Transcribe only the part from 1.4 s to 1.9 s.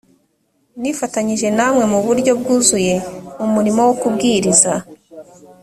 namwe